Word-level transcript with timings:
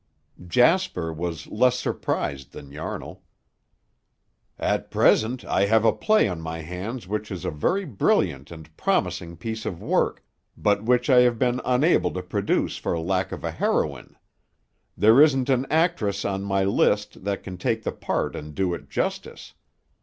Jasper 0.47 1.13
was 1.13 1.45
less 1.45 1.77
surprised 1.77 2.53
than 2.53 2.71
Yarnall. 2.71 3.21
"At 4.57 4.89
present 4.89 5.45
I 5.45 5.67
have 5.67 5.85
a 5.85 5.93
play 5.93 6.27
on 6.27 6.41
my 6.41 6.61
hands 6.61 7.07
which 7.07 7.29
is 7.29 7.45
a 7.45 7.51
very 7.51 7.85
brilliant 7.85 8.49
and 8.49 8.75
promising 8.75 9.37
piece 9.37 9.63
of 9.63 9.79
work, 9.79 10.25
but 10.57 10.83
which 10.83 11.07
I 11.07 11.19
have 11.19 11.37
been 11.37 11.61
unable 11.63 12.09
to 12.13 12.23
produce 12.23 12.77
for 12.77 12.99
lack 12.99 13.31
of 13.31 13.43
a 13.43 13.51
heroine. 13.51 14.17
There 14.97 15.21
isn't 15.21 15.51
an 15.51 15.67
actress 15.69 16.25
on 16.25 16.41
my 16.41 16.63
list 16.63 17.23
that 17.23 17.43
can 17.43 17.57
take 17.59 17.83
the 17.83 17.91
part 17.91 18.35
and 18.35 18.55
do 18.55 18.73
it 18.73 18.89
justice. 18.89 19.53